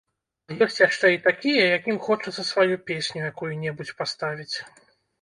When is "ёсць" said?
0.65-0.79